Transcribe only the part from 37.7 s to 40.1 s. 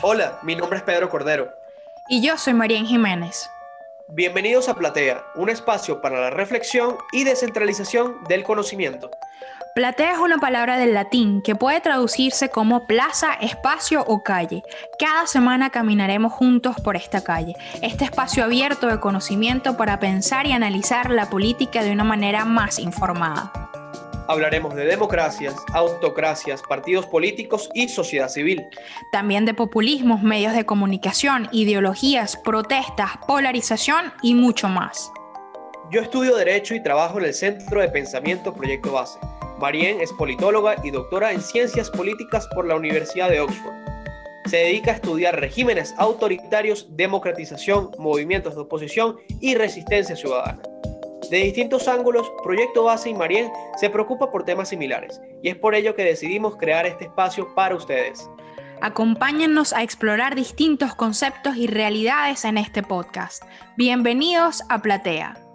de Pensamiento Proyecto Base. Marien